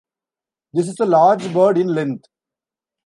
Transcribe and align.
This 0.73 0.87
is 0.87 0.99
a 0.99 1.05
large 1.05 1.53
bird, 1.53 1.77
in 1.77 1.85
length. 1.93 2.25